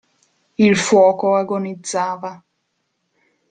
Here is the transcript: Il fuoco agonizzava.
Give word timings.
Il 0.57 0.75
fuoco 0.77 1.35
agonizzava. 1.35 2.31